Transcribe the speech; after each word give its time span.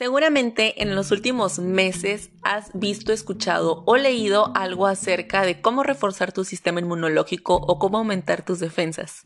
Seguramente 0.00 0.82
en 0.82 0.94
los 0.94 1.10
últimos 1.10 1.58
meses 1.58 2.30
has 2.40 2.70
visto, 2.72 3.12
escuchado 3.12 3.82
o 3.84 3.98
leído 3.98 4.50
algo 4.54 4.86
acerca 4.86 5.42
de 5.42 5.60
cómo 5.60 5.82
reforzar 5.82 6.32
tu 6.32 6.42
sistema 6.42 6.80
inmunológico 6.80 7.56
o 7.56 7.78
cómo 7.78 7.98
aumentar 7.98 8.42
tus 8.42 8.60
defensas. 8.60 9.24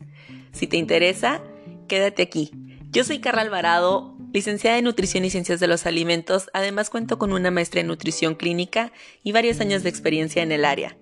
Si 0.51 0.67
te 0.67 0.75
interesa, 0.75 1.41
quédate 1.87 2.23
aquí. 2.23 2.51
Yo 2.91 3.05
soy 3.05 3.21
Carla 3.21 3.43
Alvarado, 3.43 4.17
licenciada 4.33 4.77
en 4.77 4.83
Nutrición 4.83 5.23
y 5.23 5.29
Ciencias 5.29 5.61
de 5.61 5.67
los 5.67 5.85
Alimentos, 5.85 6.49
además 6.51 6.89
cuento 6.89 7.17
con 7.17 7.31
una 7.31 7.51
maestría 7.51 7.79
en 7.79 7.87
Nutrición 7.87 8.35
Clínica 8.35 8.91
y 9.23 9.31
varios 9.31 9.61
años 9.61 9.81
de 9.81 9.91
experiencia 9.91 10.43
en 10.43 10.51
el 10.51 10.65
área. 10.65 10.97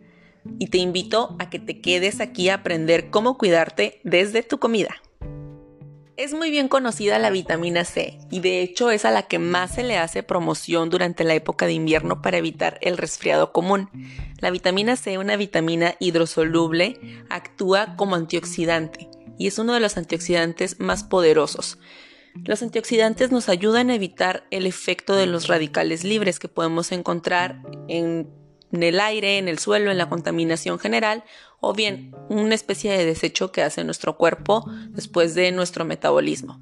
Y 0.60 0.68
te 0.68 0.78
invito 0.78 1.36
a 1.40 1.50
que 1.50 1.58
te 1.58 1.82
quedes 1.82 2.22
aquí 2.22 2.50
a 2.50 2.56
aprender 2.56 3.10
cómo 3.10 3.40
cuidarte 3.40 4.02
desde 4.04 4.44
tu 4.44 4.60
comida. 4.60 5.02
Es 6.16 6.36
muy 6.36 6.52
bien 6.52 6.68
conocida 6.68 7.18
la 7.18 7.32
vitamina 7.32 7.86
C 7.86 8.20
y 8.30 8.40
de 8.40 8.62
hecho 8.62 8.92
es 8.92 9.04
a 9.04 9.10
la 9.10 9.24
que 9.24 9.40
más 9.40 9.74
se 9.74 9.84
le 9.84 9.98
hace 9.98 10.22
promoción 10.22 10.92
durante 10.92 11.24
la 11.24 11.34
época 11.34 11.66
de 11.66 11.74
invierno 11.74 12.22
para 12.22 12.38
evitar 12.38 12.78
el 12.82 12.98
resfriado 12.98 13.52
común. 13.52 13.90
La 14.40 14.52
vitamina 14.52 14.96
C, 14.96 15.18
una 15.18 15.38
vitamina 15.38 15.96
hidrosoluble, 16.00 17.00
actúa 17.30 17.96
como 17.96 18.16
antioxidante 18.16 19.10
y 19.40 19.48
es 19.48 19.58
uno 19.58 19.74
de 19.74 19.80
los 19.80 19.98
antioxidantes 19.98 20.80
más 20.80 21.04
poderosos. 21.04 21.80
Los 22.46 22.62
antioxidantes 22.62 23.32
nos 23.32 23.50
ayudan 23.50 23.90
a 23.90 23.96
evitar 23.96 24.46
el 24.52 24.68
efecto 24.68 25.16
de 25.16 25.26
los 25.26 25.48
radicales 25.48 26.04
libres 26.04 26.38
que 26.38 26.48
podemos 26.48 26.92
encontrar 26.92 27.60
en 27.88 28.30
en 28.74 28.84
el 28.84 29.00
aire, 29.00 29.38
en 29.38 29.48
el 29.48 29.60
suelo, 29.60 29.92
en 29.92 29.98
la 29.98 30.10
contaminación 30.10 30.80
general, 30.80 31.24
o 31.62 31.74
bien 31.74 32.14
una 32.28 32.56
especie 32.56 32.92
de 32.92 33.06
desecho 33.06 33.52
que 33.54 33.62
hace 33.62 33.84
nuestro 33.86 34.18
cuerpo 34.18 34.66
después 34.90 35.36
de 35.36 35.52
nuestro 35.54 35.86
metabolismo. 35.86 36.60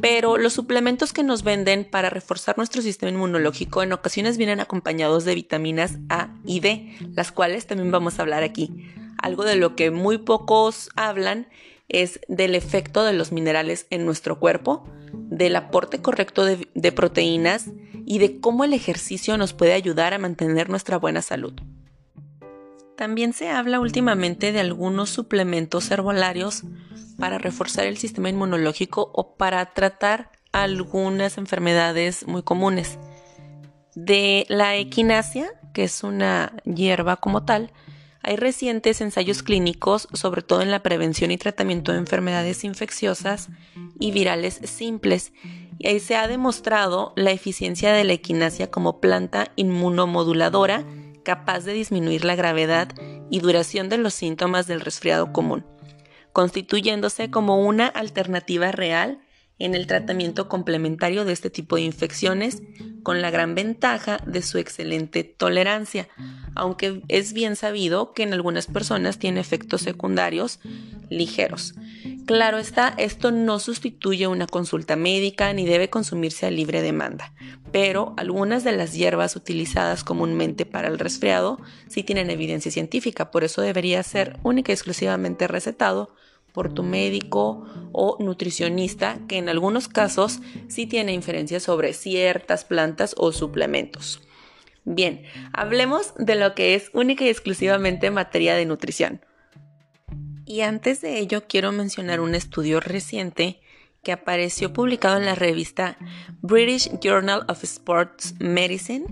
Pero 0.00 0.38
los 0.38 0.52
suplementos 0.52 1.12
que 1.12 1.22
nos 1.22 1.42
venden 1.42 1.84
para 1.84 2.10
reforzar 2.10 2.56
nuestro 2.56 2.80
sistema 2.80 3.12
inmunológico 3.12 3.82
en 3.82 3.92
ocasiones 3.92 4.36
vienen 4.36 4.60
acompañados 4.60 5.24
de 5.24 5.34
vitaminas 5.34 5.98
A 6.08 6.34
y 6.44 6.60
D, 6.60 6.96
las 7.14 7.32
cuales 7.32 7.66
también 7.66 7.90
vamos 7.90 8.18
a 8.18 8.22
hablar 8.22 8.42
aquí. 8.42 8.70
Algo 9.18 9.44
de 9.44 9.56
lo 9.56 9.74
que 9.74 9.90
muy 9.90 10.18
pocos 10.18 10.90
hablan 10.96 11.48
es 11.88 12.20
del 12.28 12.54
efecto 12.54 13.04
de 13.04 13.14
los 13.14 13.32
minerales 13.32 13.86
en 13.90 14.04
nuestro 14.04 14.38
cuerpo, 14.38 14.86
del 15.28 15.56
aporte 15.56 16.00
correcto 16.00 16.44
de, 16.44 16.92
proteínas 16.92 17.70
y 18.04 18.18
de 18.18 18.40
cómo 18.40 18.64
el 18.64 18.72
ejercicio 18.72 19.36
nos 19.36 19.52
puede 19.52 19.72
ayudar 19.72 20.14
a 20.14 20.18
mantener 20.18 20.68
nuestra 20.68 20.98
buena 20.98 21.22
salud. 21.22 21.54
También 22.96 23.32
se 23.32 23.50
habla 23.50 23.80
últimamente 23.80 24.52
de 24.52 24.60
algunos 24.60 25.10
suplementos 25.10 25.90
herbolarios 25.90 26.62
para 27.18 27.38
reforzar 27.38 27.86
el 27.86 27.98
sistema 27.98 28.28
inmunológico 28.28 29.10
o 29.14 29.36
para 29.36 29.74
tratar 29.74 30.30
algunas 30.52 31.38
enfermedades 31.38 32.26
muy 32.26 32.42
comunes. 32.42 32.98
De 33.94 34.46
la 34.48 34.76
equinacia, 34.76 35.50
que 35.72 35.84
es 35.84 36.02
una 36.02 36.52
hierba 36.64 37.16
como 37.16 37.44
tal, 37.44 37.72
hay 38.26 38.34
recientes 38.34 39.00
ensayos 39.00 39.44
clínicos, 39.44 40.08
sobre 40.12 40.42
todo 40.42 40.60
en 40.60 40.72
la 40.72 40.82
prevención 40.82 41.30
y 41.30 41.38
tratamiento 41.38 41.92
de 41.92 41.98
enfermedades 41.98 42.64
infecciosas 42.64 43.50
y 44.00 44.10
virales 44.10 44.60
simples, 44.64 45.32
y 45.78 45.86
ahí 45.86 46.00
se 46.00 46.16
ha 46.16 46.26
demostrado 46.26 47.12
la 47.14 47.30
eficiencia 47.30 47.92
de 47.92 48.02
la 48.02 48.14
equinacia 48.14 48.68
como 48.68 49.00
planta 49.00 49.52
inmunomoduladora 49.54 50.84
capaz 51.22 51.60
de 51.60 51.72
disminuir 51.72 52.24
la 52.24 52.34
gravedad 52.34 52.88
y 53.30 53.38
duración 53.38 53.88
de 53.88 53.98
los 53.98 54.14
síntomas 54.14 54.66
del 54.66 54.80
resfriado 54.80 55.32
común, 55.32 55.64
constituyéndose 56.32 57.30
como 57.30 57.64
una 57.64 57.86
alternativa 57.86 58.72
real 58.72 59.20
en 59.58 59.74
el 59.74 59.86
tratamiento 59.86 60.48
complementario 60.48 61.24
de 61.24 61.32
este 61.32 61.50
tipo 61.50 61.76
de 61.76 61.82
infecciones 61.82 62.62
con 63.02 63.22
la 63.22 63.30
gran 63.30 63.54
ventaja 63.54 64.18
de 64.26 64.42
su 64.42 64.58
excelente 64.58 65.24
tolerancia, 65.24 66.08
aunque 66.54 67.02
es 67.08 67.32
bien 67.32 67.56
sabido 67.56 68.12
que 68.12 68.22
en 68.22 68.34
algunas 68.34 68.66
personas 68.66 69.18
tiene 69.18 69.40
efectos 69.40 69.82
secundarios 69.82 70.60
ligeros. 71.08 71.74
Claro 72.26 72.58
está, 72.58 72.92
esto 72.98 73.30
no 73.30 73.60
sustituye 73.60 74.26
una 74.26 74.46
consulta 74.46 74.96
médica 74.96 75.52
ni 75.52 75.64
debe 75.64 75.88
consumirse 75.88 76.46
a 76.46 76.50
libre 76.50 76.82
demanda, 76.82 77.32
pero 77.70 78.14
algunas 78.16 78.64
de 78.64 78.72
las 78.72 78.94
hierbas 78.94 79.36
utilizadas 79.36 80.02
comúnmente 80.02 80.66
para 80.66 80.88
el 80.88 80.98
resfriado 80.98 81.60
sí 81.88 82.02
tienen 82.02 82.30
evidencia 82.30 82.72
científica, 82.72 83.30
por 83.30 83.44
eso 83.44 83.62
debería 83.62 84.02
ser 84.02 84.38
única 84.42 84.72
y 84.72 84.74
exclusivamente 84.74 85.46
recetado 85.46 86.10
por 86.56 86.72
tu 86.72 86.82
médico 86.82 87.66
o 87.92 88.16
nutricionista, 88.18 89.18
que 89.28 89.36
en 89.36 89.50
algunos 89.50 89.88
casos 89.88 90.40
sí 90.68 90.86
tiene 90.86 91.12
inferencias 91.12 91.62
sobre 91.62 91.92
ciertas 91.92 92.64
plantas 92.64 93.14
o 93.18 93.30
suplementos. 93.30 94.22
Bien, 94.86 95.24
hablemos 95.52 96.14
de 96.16 96.34
lo 96.34 96.54
que 96.54 96.74
es 96.74 96.88
única 96.94 97.26
y 97.26 97.28
exclusivamente 97.28 98.10
materia 98.10 98.54
de 98.54 98.64
nutrición. 98.64 99.20
Y 100.46 100.62
antes 100.62 101.02
de 101.02 101.18
ello 101.18 101.44
quiero 101.46 101.72
mencionar 101.72 102.20
un 102.20 102.34
estudio 102.34 102.80
reciente 102.80 103.60
que 104.02 104.12
apareció 104.12 104.72
publicado 104.72 105.18
en 105.18 105.26
la 105.26 105.34
revista 105.34 105.98
British 106.40 106.88
Journal 107.02 107.44
of 107.48 107.64
Sports 107.64 108.34
Medicine, 108.38 109.04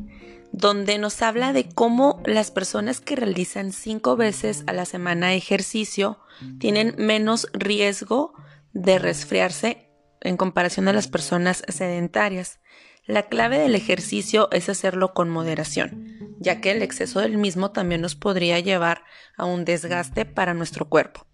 donde 0.56 0.98
nos 0.98 1.20
habla 1.20 1.52
de 1.52 1.68
cómo 1.68 2.22
las 2.24 2.52
personas 2.52 3.00
que 3.00 3.16
realizan 3.16 3.72
cinco 3.72 4.14
veces 4.14 4.62
a 4.68 4.72
la 4.72 4.84
semana 4.84 5.34
ejercicio 5.34 6.20
tienen 6.60 6.94
menos 6.96 7.48
riesgo 7.52 8.34
de 8.72 9.00
resfriarse 9.00 9.90
en 10.20 10.36
comparación 10.36 10.86
a 10.86 10.92
las 10.92 11.08
personas 11.08 11.64
sedentarias. 11.66 12.60
La 13.04 13.24
clave 13.24 13.58
del 13.58 13.74
ejercicio 13.74 14.48
es 14.52 14.68
hacerlo 14.68 15.12
con 15.12 15.28
moderación, 15.28 16.36
ya 16.38 16.60
que 16.60 16.70
el 16.70 16.82
exceso 16.82 17.18
del 17.18 17.36
mismo 17.36 17.72
también 17.72 18.00
nos 18.00 18.14
podría 18.14 18.60
llevar 18.60 19.02
a 19.36 19.46
un 19.46 19.64
desgaste 19.64 20.24
para 20.24 20.54
nuestro 20.54 20.88
cuerpo. 20.88 21.26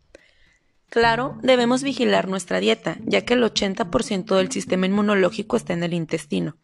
Claro, 0.88 1.38
debemos 1.42 1.82
vigilar 1.82 2.26
nuestra 2.26 2.59
dieta, 2.59 2.97
ya 3.04 3.26
que 3.26 3.34
el 3.34 3.44
80% 3.44 4.34
del 4.34 4.50
sistema 4.50 4.86
inmunológico 4.86 5.59
está 5.59 5.75
en 5.75 5.82
el 5.82 5.92
intestino. 5.92 6.56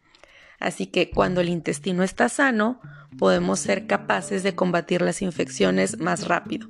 Así 0.59 0.87
que 0.87 1.09
cuando 1.09 1.41
el 1.41 1.49
intestino 1.49 2.03
está 2.03 2.29
sano, 2.29 2.81
podemos 3.17 3.59
ser 3.59 3.87
capaces 3.87 4.43
de 4.43 4.55
combatir 4.55 5.01
las 5.01 5.21
infecciones 5.21 5.99
más 5.99 6.27
rápido. 6.27 6.67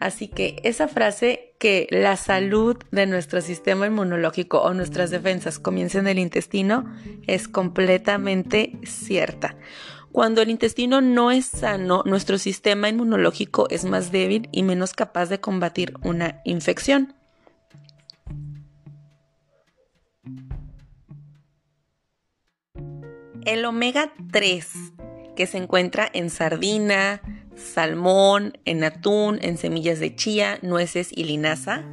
Así 0.00 0.28
que 0.28 0.60
esa 0.64 0.88
frase 0.88 1.54
que 1.58 1.86
la 1.90 2.16
salud 2.16 2.76
de 2.90 3.06
nuestro 3.06 3.40
sistema 3.40 3.86
inmunológico 3.86 4.60
o 4.60 4.74
nuestras 4.74 5.10
defensas 5.10 5.58
comienza 5.58 5.98
en 5.98 6.08
el 6.08 6.18
intestino 6.18 6.84
es 7.26 7.48
completamente 7.48 8.78
cierta. 8.84 9.56
Cuando 10.12 10.42
el 10.42 10.50
intestino 10.50 11.00
no 11.00 11.30
es 11.30 11.46
sano, 11.46 12.02
nuestro 12.04 12.38
sistema 12.38 12.88
inmunológico 12.88 13.66
es 13.70 13.84
más 13.84 14.12
débil 14.12 14.48
y 14.52 14.62
menos 14.62 14.92
capaz 14.92 15.26
de 15.26 15.40
combatir 15.40 15.94
una 16.02 16.40
infección. 16.44 17.14
El 23.44 23.66
omega 23.66 24.10
3, 24.32 24.66
que 25.36 25.46
se 25.46 25.58
encuentra 25.58 26.08
en 26.14 26.30
sardina, 26.30 27.20
salmón, 27.54 28.58
en 28.64 28.84
atún, 28.84 29.38
en 29.42 29.58
semillas 29.58 30.00
de 30.00 30.16
chía, 30.16 30.58
nueces 30.62 31.10
y 31.12 31.24
linaza. 31.24 31.84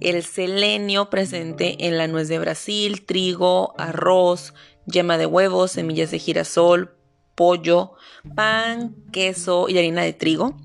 El 0.00 0.24
selenio 0.24 1.08
presente 1.08 1.86
en 1.86 1.98
la 1.98 2.08
nuez 2.08 2.26
de 2.26 2.40
Brasil, 2.40 3.04
trigo, 3.06 3.74
arroz, 3.78 4.54
yema 4.86 5.18
de 5.18 5.26
huevos, 5.26 5.70
semillas 5.70 6.10
de 6.10 6.18
girasol, 6.18 6.96
pollo, 7.36 7.92
pan, 8.34 8.96
queso 9.12 9.68
y 9.68 9.78
harina 9.78 10.02
de 10.02 10.14
trigo. 10.14 10.56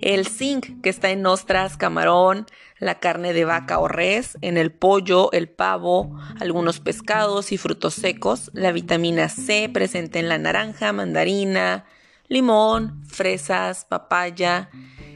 El 0.00 0.26
zinc 0.26 0.80
que 0.82 0.88
está 0.88 1.10
en 1.10 1.26
ostras, 1.26 1.76
camarón, 1.76 2.46
la 2.78 3.00
carne 3.00 3.32
de 3.32 3.44
vaca 3.44 3.78
o 3.78 3.88
res, 3.88 4.38
en 4.40 4.56
el 4.56 4.72
pollo, 4.72 5.32
el 5.32 5.48
pavo, 5.48 6.18
algunos 6.40 6.80
pescados 6.80 7.52
y 7.52 7.58
frutos 7.58 7.94
secos, 7.94 8.50
la 8.54 8.72
vitamina 8.72 9.28
C 9.28 9.68
presente 9.72 10.18
en 10.18 10.28
la 10.28 10.38
naranja, 10.38 10.92
mandarina, 10.92 11.84
limón, 12.28 13.02
fresas, 13.06 13.84
papaya, 13.84 14.70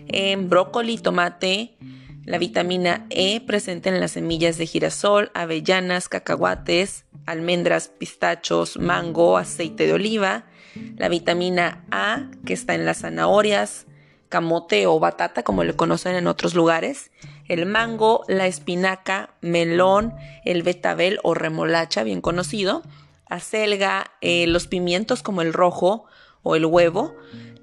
en 0.09 0.49
brócoli, 0.49 0.99
tomate, 0.99 1.77
la 2.25 2.39
vitamina 2.39 3.07
E 3.11 3.41
presente 3.41 3.89
en 3.89 4.01
las 4.01 4.13
semillas 4.13 4.57
de 4.59 4.67
girasol, 4.67 5.31
avellanas, 5.35 6.09
cacahuates, 6.09 7.05
almendras, 7.27 7.89
pistachos, 7.89 8.79
mango, 8.79 9.39
aceite 9.39 9.87
de 9.87 9.93
oliva, 9.93 10.47
la 10.97 11.09
vitamina 11.09 11.85
A 11.91 12.31
que 12.45 12.55
está 12.55 12.75
en 12.75 12.87
las 12.87 13.01
zanahorias, 13.01 13.87
camote 14.33 14.87
o 14.87 14.99
batata 14.99 15.43
como 15.43 15.63
le 15.63 15.77
conocen 15.77 16.17
en 16.17 16.27
otros 16.27 16.55
lugares, 16.55 17.11
el 17.49 17.67
mango, 17.67 18.25
la 18.29 18.47
espinaca, 18.47 19.35
melón, 19.43 20.15
el 20.47 20.63
betabel 20.63 21.21
o 21.23 21.35
remolacha, 21.35 22.03
bien 22.03 22.23
conocido, 22.23 22.83
acelga, 23.29 24.11
eh, 24.23 24.47
los 24.47 24.69
pimientos 24.69 25.23
como 25.23 25.43
el 25.43 25.53
rojo 25.53 26.07
o 26.43 26.57
el 26.57 26.65
huevo, 26.65 27.15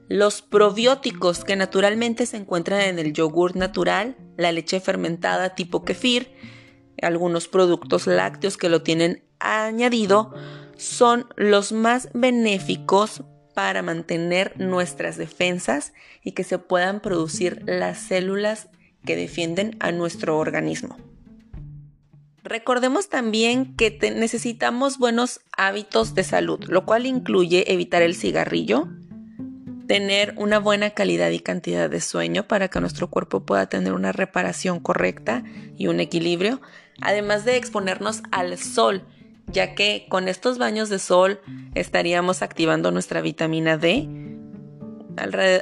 los 0.10 0.44
probióticos 0.44 1.44
que 1.44 1.56
naturalmente 1.56 2.28
se 2.28 2.38
encuentran 2.38 2.82
en 2.82 3.00
el 3.00 3.14
yogur 3.14 3.56
natural, 3.56 4.16
la 4.38 4.52
leche 4.52 4.80
fermentada 4.80 5.56
tipo 5.56 5.84
kefir, 5.84 6.36
algunos 7.02 7.48
productos 7.48 8.06
lácteos 8.06 8.58
que 8.58 8.70
lo 8.70 8.84
tienen 8.84 9.24
añadido, 9.40 10.36
son 10.78 11.26
los 11.36 11.72
más 11.72 12.10
benéficos 12.14 13.24
para 13.60 13.82
mantener 13.82 14.54
nuestras 14.58 15.18
defensas 15.18 15.92
y 16.24 16.32
que 16.32 16.46
se 16.46 16.60
puedan 16.60 17.02
producir 17.02 17.62
las 17.66 18.00
células 18.00 18.70
que 19.04 19.18
defienden 19.18 19.76
a 19.82 19.92
nuestro 19.92 20.38
organismo. 20.38 20.96
Recordemos 22.42 23.10
también 23.10 23.76
que 23.76 24.00
necesitamos 24.16 24.98
buenos 24.98 25.42
hábitos 25.58 26.16
de 26.16 26.24
salud, 26.24 26.64
lo 26.70 26.86
cual 26.86 27.06
incluye 27.06 27.74
evitar 27.74 28.02
el 28.02 28.16
cigarrillo, 28.16 28.88
tener 29.88 30.36
una 30.38 30.60
buena 30.60 30.92
calidad 30.92 31.30
y 31.32 31.42
cantidad 31.42 31.90
de 31.90 32.00
sueño 32.00 32.48
para 32.48 32.70
que 32.70 32.80
nuestro 32.80 33.10
cuerpo 33.10 33.46
pueda 33.46 33.68
tener 33.68 33.92
una 33.92 34.14
reparación 34.14 34.80
correcta 34.80 35.44
y 35.76 35.88
un 35.88 36.00
equilibrio, 36.00 36.62
además 37.02 37.44
de 37.44 37.58
exponernos 37.58 38.24
al 38.32 38.58
sol, 38.58 39.04
ya 39.52 39.76
que 39.76 40.06
con 40.10 40.28
estos 40.28 40.58
baños 40.58 40.90
de 40.90 41.00
sol 41.00 41.40
estaríamos 41.76 42.42
activando 42.42 42.92
nuestra 42.92 43.22
vitamina 43.22 43.78
D 43.78 44.08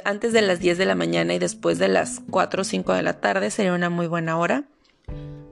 antes 0.04 0.32
de 0.32 0.42
las 0.42 0.60
10 0.60 0.78
de 0.78 0.84
la 0.84 0.94
mañana 0.94 1.34
y 1.34 1.38
después 1.38 1.78
de 1.78 1.88
las 1.88 2.20
4 2.30 2.62
o 2.62 2.64
5 2.64 2.92
de 2.92 3.02
la 3.02 3.20
tarde 3.20 3.50
sería 3.50 3.72
una 3.72 3.90
muy 3.90 4.06
buena 4.06 4.38
hora. 4.38 4.64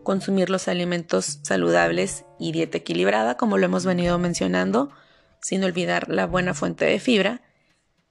Consumir 0.04 0.48
los 0.48 0.68
alimentos 0.68 1.40
saludables 1.42 2.24
y 2.38 2.52
dieta 2.52 2.78
equilibrada, 2.78 3.36
como 3.36 3.58
lo 3.58 3.64
hemos 3.64 3.84
venido 3.84 4.18
mencionando, 4.20 4.90
sin 5.40 5.64
olvidar 5.64 6.08
la 6.08 6.26
buena 6.26 6.54
fuente 6.54 6.84
de 6.84 7.00
fibra 7.00 7.42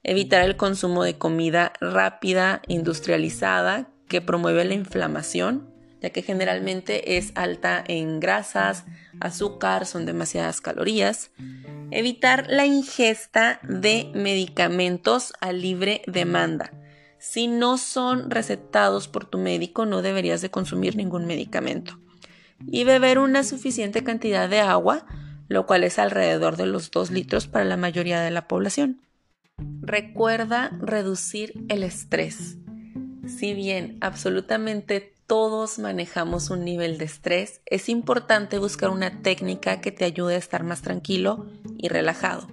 evitar 0.06 0.44
el 0.44 0.56
consumo 0.56 1.04
de 1.04 1.18
comida 1.18 1.74
rápida, 1.82 2.62
industrializada, 2.68 3.90
que 4.08 4.22
promueve 4.22 4.64
la 4.64 4.76
inflamación, 4.76 5.74
ya 6.02 6.10
que 6.10 6.22
generalmente 6.22 7.18
es 7.18 7.32
alta 7.36 7.84
en 7.88 8.20
grasas, 8.20 8.86
azúcar, 9.20 9.86
son 9.86 10.06
demasiadas 10.06 10.62
calorías. 10.62 11.32
Evitar 11.92 12.48
la 12.50 12.66
ingesta 12.66 13.60
de 13.64 14.12
medicamentos 14.14 15.34
a 15.40 15.52
libre 15.52 16.02
demanda. 16.08 16.72
Si 17.18 17.48
no 17.48 17.78
son 17.78 18.30
recetados 18.30 19.08
por 19.08 19.26
tu 19.26 19.38
médico, 19.38 19.86
no 19.86 20.02
deberías 20.02 20.42
de 20.42 20.52
consumir 20.52 20.96
ningún 20.96 21.26
medicamento. 21.26 22.00
Y 22.68 22.84
beber 22.84 23.18
una 23.20 23.44
suficiente 23.44 24.04
cantidad 24.04 24.48
de 24.50 24.60
agua, 24.60 25.06
lo 25.48 25.66
cual 25.66 25.84
es 25.84 26.00
alrededor 26.00 26.56
de 26.56 26.68
los 26.68 26.92
2 26.92 27.12
litros 27.12 27.48
para 27.48 27.66
la 27.66 27.78
mayoría 27.78 28.22
de 28.22 28.32
la 28.32 28.48
población. 28.48 29.02
Recuerda 29.82 30.70
reducir 30.80 31.54
el 31.70 31.84
estrés. 31.84 32.58
Si 33.26 33.54
bien 33.54 33.98
absolutamente 34.02 35.15
todos 35.28 35.80
manejamos 35.80 36.50
un 36.50 36.64
nivel 36.64 36.98
de 36.98 37.06
estrés, 37.06 37.62
es 37.66 37.90
importante 37.90 38.60
buscar 38.60 38.90
una 38.90 39.22
técnica 39.22 39.82
que 39.82 39.92
te 39.92 40.06
ayude 40.06 40.36
a 40.36 40.40
estar 40.40 40.64
más 40.64 40.82
tranquilo 40.82 41.48
y 41.78 41.88
relajado. 41.88 42.48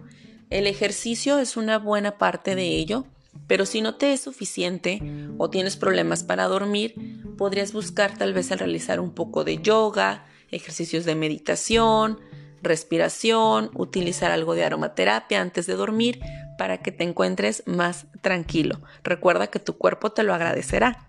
El 0.50 0.66
ejercicio 0.66 1.38
es 1.38 1.56
una 1.56 1.78
buena 1.78 2.18
parte 2.18 2.54
de 2.54 2.68
ello, 2.76 3.06
pero 3.46 3.66
si 3.66 3.80
no 3.80 3.96
te 3.96 4.12
es 4.12 4.20
suficiente 4.20 5.00
o 5.38 5.50
tienes 5.50 5.76
problemas 5.76 6.22
para 6.24 6.48
dormir, 6.48 6.94
podrías 7.36 7.72
buscar 7.72 8.16
tal 8.16 8.32
vez 8.32 8.50
el 8.50 8.58
realizar 8.58 9.00
un 9.00 9.12
poco 9.12 9.44
de 9.44 9.58
yoga, 9.58 10.26
ejercicios 10.50 11.04
de 11.04 11.14
meditación, 11.14 12.20
respiración, 12.62 13.70
utilizar 13.74 14.30
algo 14.30 14.54
de 14.54 14.64
aromaterapia 14.64 15.40
antes 15.40 15.66
de 15.66 15.74
dormir 15.74 16.20
para 16.58 16.78
que 16.78 16.92
te 16.92 17.04
encuentres 17.04 17.62
más 17.66 18.06
tranquilo. 18.20 18.80
Recuerda 19.02 19.48
que 19.48 19.58
tu 19.58 19.76
cuerpo 19.76 20.12
te 20.12 20.22
lo 20.22 20.34
agradecerá. 20.34 21.08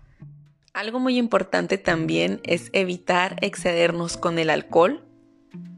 Algo 0.74 0.98
muy 0.98 1.18
importante 1.18 1.78
también 1.78 2.40
es 2.42 2.70
evitar 2.72 3.36
excedernos 3.42 4.16
con 4.16 4.40
el 4.40 4.50
alcohol, 4.50 5.04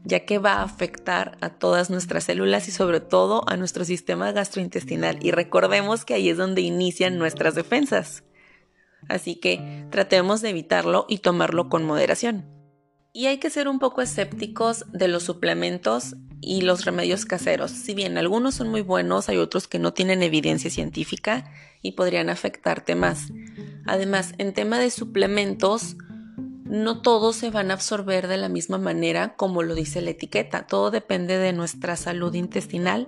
ya 0.03 0.25
que 0.25 0.39
va 0.39 0.53
a 0.53 0.63
afectar 0.63 1.37
a 1.39 1.49
todas 1.49 1.91
nuestras 1.91 2.23
células 2.23 2.67
y 2.67 2.71
sobre 2.71 2.99
todo 2.99 3.47
a 3.47 3.57
nuestro 3.57 3.85
sistema 3.85 4.31
gastrointestinal. 4.31 5.19
Y 5.21 5.29
recordemos 5.29 6.03
que 6.03 6.15
ahí 6.15 6.29
es 6.29 6.37
donde 6.37 6.61
inician 6.61 7.19
nuestras 7.19 7.53
defensas. 7.53 8.23
Así 9.07 9.35
que 9.35 9.85
tratemos 9.91 10.41
de 10.41 10.49
evitarlo 10.49 11.05
y 11.07 11.19
tomarlo 11.19 11.69
con 11.69 11.85
moderación. 11.85 12.49
Y 13.13 13.27
hay 13.27 13.37
que 13.37 13.51
ser 13.51 13.67
un 13.67 13.77
poco 13.77 14.01
escépticos 14.01 14.85
de 14.91 15.07
los 15.07 15.21
suplementos 15.21 16.15
y 16.41 16.61
los 16.61 16.85
remedios 16.85 17.25
caseros. 17.25 17.69
Si 17.69 17.93
bien 17.93 18.17
algunos 18.17 18.55
son 18.55 18.69
muy 18.69 18.81
buenos, 18.81 19.29
hay 19.29 19.37
otros 19.37 19.67
que 19.67 19.77
no 19.77 19.93
tienen 19.93 20.23
evidencia 20.23 20.71
científica 20.71 21.51
y 21.83 21.91
podrían 21.91 22.29
afectarte 22.29 22.95
más. 22.95 23.27
Además, 23.87 24.33
en 24.37 24.53
tema 24.53 24.79
de 24.79 24.91
suplementos, 24.91 25.95
no 26.65 27.01
todos 27.01 27.37
se 27.37 27.49
van 27.49 27.71
a 27.71 27.75
absorber 27.75 28.27
de 28.27 28.37
la 28.37 28.49
misma 28.49 28.77
manera 28.77 29.35
como 29.35 29.63
lo 29.63 29.73
dice 29.73 30.01
la 30.01 30.11
etiqueta. 30.11 30.67
Todo 30.67 30.91
depende 30.91 31.37
de 31.37 31.53
nuestra 31.53 31.95
salud 31.95 32.33
intestinal 32.33 33.07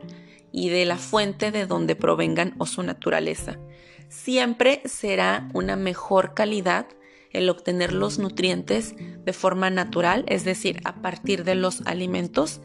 y 0.52 0.70
de 0.70 0.86
la 0.86 0.98
fuente 0.98 1.52
de 1.52 1.66
donde 1.66 1.96
provengan 1.96 2.56
o 2.58 2.66
su 2.66 2.82
naturaleza. 2.84 3.60
Siempre 4.08 4.82
será 4.86 5.50
una 5.54 5.76
mejor 5.76 6.34
calidad 6.34 6.88
el 7.32 7.50
obtener 7.50 7.94
los 7.94 8.18
nutrientes 8.18 8.96
de 8.98 9.34
forma 9.34 9.70
natural, 9.70 10.24
es 10.28 10.46
decir, 10.46 10.82
a 10.84 11.02
partir 11.02 11.44
de 11.44 11.56
los 11.56 11.82
alimentos, 11.86 12.62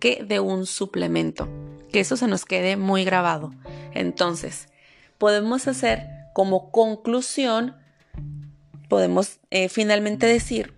que 0.00 0.24
de 0.24 0.40
un 0.40 0.66
suplemento. 0.66 1.48
Que 1.92 2.00
eso 2.00 2.16
se 2.16 2.26
nos 2.26 2.44
quede 2.44 2.76
muy 2.76 3.04
grabado. 3.04 3.52
Entonces, 3.92 4.68
podemos 5.18 5.68
hacer 5.68 6.19
como 6.32 6.70
conclusión, 6.70 7.76
podemos 8.88 9.40
eh, 9.50 9.68
finalmente 9.68 10.26
decir, 10.26 10.74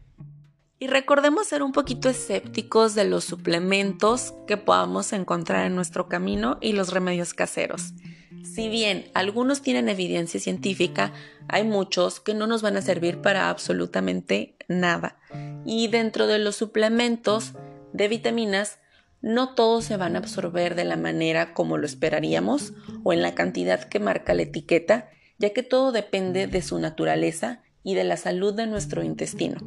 y 0.78 0.88
recordemos 0.88 1.46
ser 1.46 1.62
un 1.62 1.70
poquito 1.70 2.08
escépticos 2.08 2.96
de 2.96 3.04
los 3.04 3.22
suplementos 3.22 4.34
que 4.48 4.56
podamos 4.56 5.12
encontrar 5.12 5.66
en 5.66 5.76
nuestro 5.76 6.08
camino 6.08 6.58
y 6.60 6.72
los 6.72 6.92
remedios 6.92 7.34
caseros. 7.34 7.92
Si 8.42 8.68
bien 8.68 9.08
algunos 9.14 9.62
tienen 9.62 9.88
evidencia 9.88 10.40
científica, 10.40 11.12
hay 11.46 11.62
muchos 11.62 12.18
que 12.18 12.34
no 12.34 12.48
nos 12.48 12.62
van 12.62 12.76
a 12.76 12.82
servir 12.82 13.20
para 13.20 13.48
absolutamente 13.48 14.56
nada. 14.66 15.18
Y 15.64 15.86
dentro 15.86 16.26
de 16.26 16.40
los 16.40 16.56
suplementos 16.56 17.52
de 17.92 18.08
vitaminas, 18.08 18.80
no 19.20 19.54
todos 19.54 19.84
se 19.84 19.96
van 19.96 20.16
a 20.16 20.18
absorber 20.18 20.74
de 20.74 20.84
la 20.84 20.96
manera 20.96 21.54
como 21.54 21.78
lo 21.78 21.86
esperaríamos 21.86 22.72
o 23.04 23.12
en 23.12 23.22
la 23.22 23.36
cantidad 23.36 23.84
que 23.84 24.00
marca 24.00 24.34
la 24.34 24.42
etiqueta, 24.42 25.10
ya 25.42 25.50
que 25.50 25.64
todo 25.64 25.90
depende 25.90 26.46
de 26.46 26.62
su 26.62 26.78
naturaleza 26.78 27.62
y 27.82 27.94
de 27.94 28.04
la 28.04 28.16
salud 28.16 28.54
de 28.54 28.68
nuestro 28.68 29.02
intestino. 29.02 29.58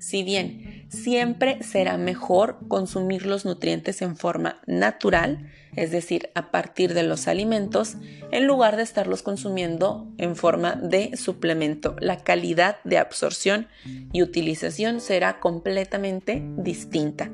Si 0.00 0.24
bien 0.24 0.86
siempre 0.88 1.62
será 1.62 1.96
mejor 1.96 2.58
consumir 2.66 3.24
los 3.24 3.44
nutrientes 3.44 4.02
en 4.02 4.16
forma 4.16 4.60
natural, 4.66 5.48
es 5.76 5.92
decir, 5.92 6.30
a 6.34 6.50
partir 6.50 6.92
de 6.92 7.04
los 7.04 7.28
alimentos, 7.28 7.96
en 8.32 8.48
lugar 8.48 8.76
de 8.76 8.82
estarlos 8.82 9.22
consumiendo 9.22 10.12
en 10.18 10.34
forma 10.34 10.74
de 10.74 11.16
suplemento. 11.16 11.94
La 12.00 12.24
calidad 12.24 12.78
de 12.82 12.98
absorción 12.98 13.68
y 14.12 14.22
utilización 14.22 15.00
será 15.00 15.38
completamente 15.38 16.42
distinta. 16.56 17.30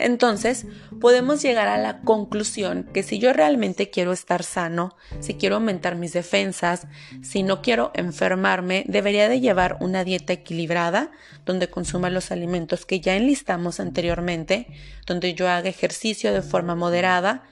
Entonces, 0.00 0.66
podemos 1.00 1.42
llegar 1.42 1.68
a 1.68 1.78
la 1.78 2.00
conclusión 2.00 2.88
que 2.92 3.02
si 3.02 3.18
yo 3.18 3.32
realmente 3.32 3.90
quiero 3.90 4.12
estar 4.12 4.42
sano, 4.42 4.96
si 5.20 5.34
quiero 5.34 5.56
aumentar 5.56 5.96
mis 5.96 6.12
defensas, 6.12 6.86
si 7.22 7.42
no 7.42 7.62
quiero 7.62 7.90
enfermarme, 7.94 8.84
debería 8.88 9.28
de 9.28 9.40
llevar 9.40 9.76
una 9.80 10.04
dieta 10.04 10.32
equilibrada 10.32 11.10
donde 11.44 11.68
consuma 11.68 12.10
los 12.10 12.30
alimentos 12.30 12.86
que 12.86 13.00
ya 13.00 13.16
enlistamos 13.16 13.80
anteriormente, 13.80 14.66
donde 15.06 15.34
yo 15.34 15.48
haga 15.48 15.68
ejercicio 15.68 16.32
de 16.32 16.42
forma 16.42 16.74
moderada, 16.74 17.44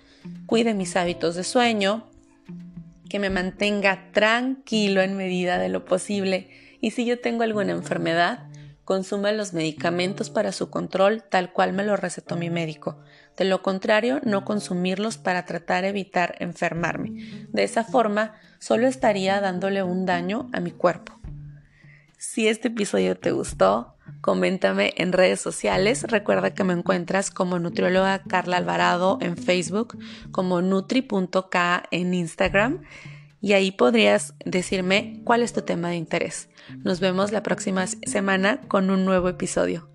cuide 0.47 0.75
mis 0.75 0.97
hábitos 0.97 1.35
de 1.35 1.45
sueño, 1.45 2.09
que 3.09 3.19
me 3.19 3.31
mantenga 3.31 4.11
tranquilo 4.13 5.01
en 5.01 5.17
medida 5.17 5.59
de 5.59 5.69
lo 5.69 5.85
posible. 5.85 6.49
Y 6.81 6.93
si 6.93 7.05
yo 7.05 7.19
tengo 7.19 7.43
alguna 7.43 7.73
enfermedad, 7.73 8.48
consuma 8.89 9.33
los 9.33 9.53
medicamentos 9.53 10.31
para 10.31 10.51
su 10.51 10.71
control 10.71 11.23
tal 11.23 11.53
cual 11.53 11.75
me 11.75 11.85
lo 11.85 11.95
recetó 11.99 12.37
mi 12.37 12.49
médico. 12.49 12.97
De 13.37 13.45
lo 13.45 13.61
contrario, 13.61 14.19
no 14.25 14.47
consumirlos 14.47 15.19
para 15.19 15.45
tratar 15.45 15.83
de 15.83 15.91
evitar 15.91 16.37
enfermarme. 16.39 17.47
De 17.53 17.65
esa 17.65 17.85
forma, 17.85 18.33
solo 18.59 18.87
estaría 18.87 19.43
dándole 19.43 19.83
un 19.83 20.07
daño 20.07 20.49
a 20.55 20.61
mi 20.61 20.71
cuerpo. 20.71 21.21
Si 22.17 22.49
este 22.49 22.69
episodio 22.69 23.15
te 23.15 23.31
gustó, 23.31 23.95
coméntame 24.23 24.95
en 24.97 25.13
redes 25.13 25.43
sociales. 25.43 26.05
Recuerda 26.05 26.55
que 26.55 26.65
me 26.65 26.73
encuentras 26.73 27.31
como 27.31 27.59
nutrióloga 27.59 28.23
Carla 28.23 28.57
Alvarado 28.57 29.19
en 29.21 29.37
Facebook, 29.37 29.99
como 30.31 30.63
nutri.k 30.63 31.83
en 31.91 32.15
Instagram 32.15 32.85
y 33.41 33.53
ahí 33.53 33.71
podrías 33.71 34.35
decirme 34.45 35.21
cuál 35.25 35.43
es 35.43 35.53
tu 35.53 35.63
tema 35.63 35.91
de 35.91 35.97
interés. 35.97 36.49
Nos 36.85 37.01
vemos 37.01 37.33
la 37.33 37.43
próxima 37.43 37.87
semana 37.87 38.61
con 38.69 38.91
un 38.91 39.05
nuevo 39.05 39.29
episodio. 39.29 39.89